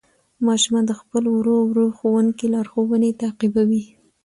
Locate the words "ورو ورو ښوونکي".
1.35-2.45